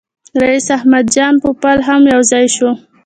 [0.41, 2.69] رییس احمد جان پوپل هم یو ځای شو.